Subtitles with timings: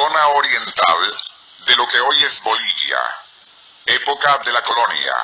[0.00, 1.20] Zona oriental
[1.66, 3.02] de lo que hoy es Bolivia.
[3.84, 5.14] Época de la colonia.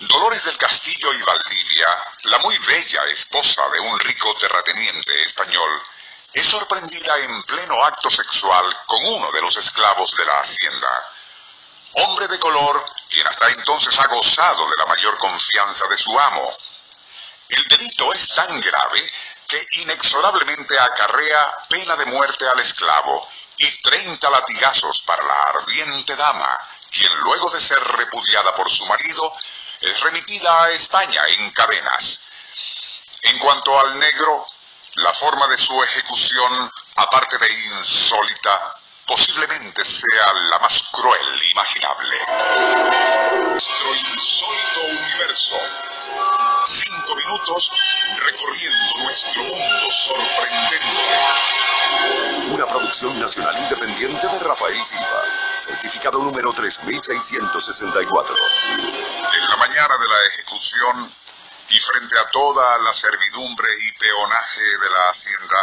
[0.00, 1.86] Dolores del Castillo y Valdivia,
[2.24, 5.82] la muy bella esposa de un rico terrateniente español,
[6.34, 11.10] es sorprendida en pleno acto sexual con uno de los esclavos de la hacienda.
[11.92, 16.54] Hombre de color, quien hasta entonces ha gozado de la mayor confianza de su amo.
[17.48, 19.12] El delito es tan grave
[19.48, 23.26] que inexorablemente acarrea pena de muerte al esclavo
[23.58, 26.58] y 30 latigazos para la ardiente dama,
[26.90, 29.32] quien luego de ser repudiada por su marido,
[29.80, 32.20] es remitida a España en cadenas.
[33.22, 34.46] En cuanto al negro,
[34.96, 43.45] la forma de su ejecución, aparte de insólita, posiblemente sea la más cruel imaginable.
[53.66, 55.22] Independiente de Rafael Silva,
[55.58, 58.36] certificado número 3664.
[59.34, 61.12] En la mañana de la ejecución
[61.70, 65.56] y frente a toda la servidumbre y peonaje de la hacienda,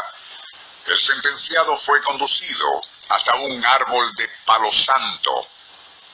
[0.88, 5.48] el sentenciado fue conducido hasta un árbol de palo santo,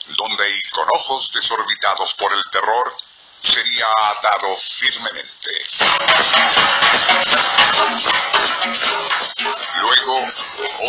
[0.09, 2.97] donde y con ojos desorbitados por el terror,
[3.41, 5.29] sería atado firmemente.
[9.81, 10.25] Luego,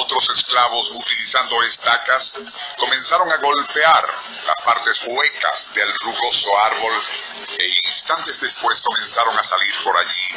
[0.03, 2.35] otros esclavos utilizando estacas
[2.77, 4.05] comenzaron a golpear
[4.47, 7.03] las partes huecas del rugoso árbol
[7.59, 10.29] e instantes después comenzaron a salir por allí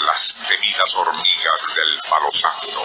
[0.00, 2.82] las temidas hormigas del palo santo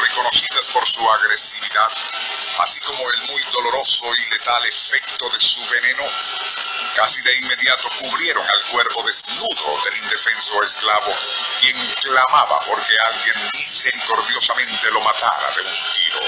[0.00, 1.88] reconocidas por su agresividad,
[2.58, 6.04] así como el muy doloroso y letal efecto de su veneno,
[6.96, 11.12] casi de inmediato cubrieron al cuerpo desnudo del indefenso esclavo,
[11.60, 16.20] quien clamaba porque alguien misericordiosamente lo matara de un tiro.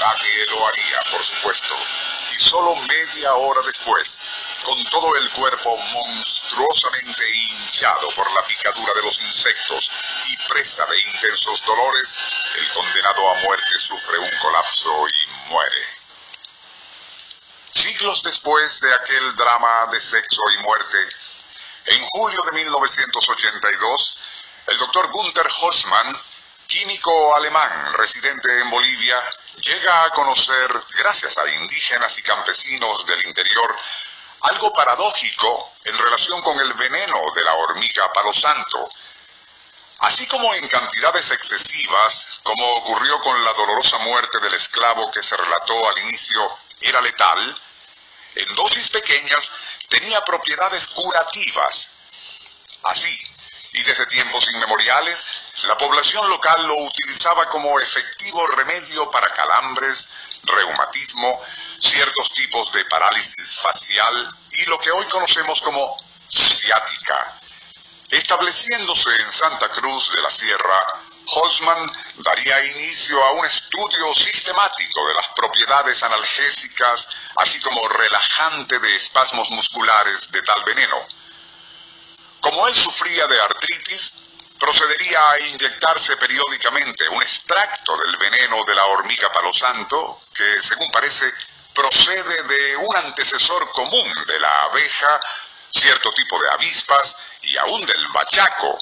[0.00, 1.74] Nadie lo haría, por supuesto,
[2.36, 4.20] y solo media hora después,
[4.64, 9.90] con todo el cuerpo monstruosamente hinchado por la picadura de los insectos
[10.48, 12.16] presa de intensos dolores,
[12.56, 15.86] el condenado a muerte sufre un colapso y muere.
[17.72, 20.98] Siglos después de aquel drama de sexo y muerte,
[21.86, 24.18] en julio de 1982,
[24.68, 26.18] el doctor Gunther Holzmann,
[26.66, 29.20] químico alemán residente en Bolivia,
[29.56, 33.76] llega a conocer, gracias a indígenas y campesinos del interior,
[34.42, 38.90] algo paradójico en relación con el veneno de la hormiga palo santo.
[40.00, 45.36] Así como en cantidades excesivas, como ocurrió con la dolorosa muerte del esclavo que se
[45.36, 47.62] relató al inicio, era letal,
[48.34, 49.50] en dosis pequeñas
[49.88, 51.88] tenía propiedades curativas.
[52.84, 53.18] Así,
[53.72, 55.30] y desde tiempos inmemoriales,
[55.64, 60.08] la población local lo utilizaba como efectivo remedio para calambres,
[60.42, 61.40] reumatismo,
[61.80, 65.96] ciertos tipos de parálisis facial y lo que hoy conocemos como
[66.30, 67.40] ciática.
[68.10, 70.80] Estableciéndose en Santa Cruz de la Sierra,
[71.26, 78.96] Holzman daría inicio a un estudio sistemático de las propiedades analgésicas, así como relajante de
[78.96, 81.06] espasmos musculares de tal veneno.
[82.40, 84.14] Como él sufría de artritis,
[84.58, 90.90] procedería a inyectarse periódicamente un extracto del veneno de la hormiga palo santo, que según
[90.90, 91.32] parece
[91.72, 95.20] procede de un antecesor común de la abeja,
[95.70, 98.78] cierto tipo de avispas y aún del bachaco,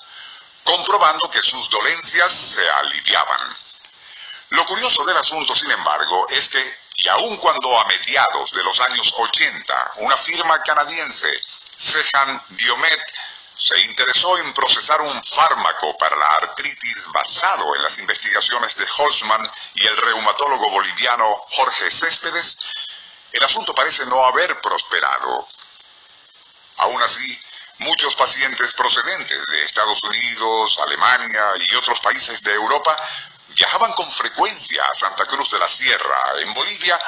[0.64, 3.56] comprobando que sus dolencias se aliviaban.
[4.50, 8.80] Lo curioso del asunto, sin embargo, es que, y aun cuando a mediados de los
[8.80, 11.32] años 80 una firma canadiense,
[11.76, 13.12] Sehan Biomet,
[13.56, 19.50] se interesó en procesar un fármaco para la artritis basado en las investigaciones de Holzman
[19.74, 22.56] y el reumatólogo boliviano Jorge Céspedes,
[23.32, 25.48] el asunto parece no haber prosperado.
[26.78, 27.40] Aún así,
[27.78, 32.96] muchos pacientes procedentes de Estados Unidos, Alemania y otros países de Europa
[33.48, 36.98] viajaban con frecuencia a Santa Cruz de la Sierra, en Bolivia,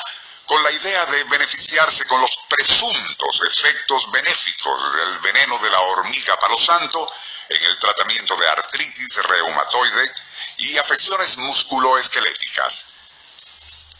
[0.47, 6.39] con la idea de beneficiarse con los presuntos efectos benéficos del veneno de la hormiga
[6.39, 7.11] palo santo
[7.49, 10.15] en el tratamiento de artritis reumatoide
[10.59, 12.85] y afecciones musculoesqueléticas.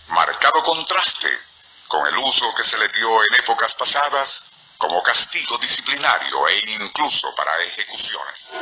[0.09, 1.39] Marcado contraste
[1.89, 4.43] con el uso que se le dio en épocas pasadas
[4.87, 8.55] como castigo disciplinario e incluso para ejecuciones.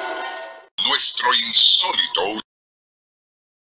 [0.87, 2.41] Nuestro insólito